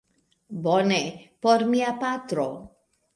Bone, 0.67 0.97
por 1.47 1.65
mia 1.73 1.91
patro 2.05 2.47